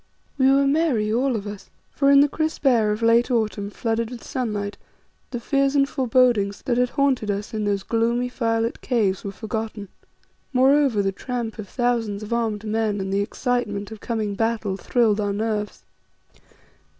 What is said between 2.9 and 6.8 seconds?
of late autumn flooded with sunlight, the fears and forebodings that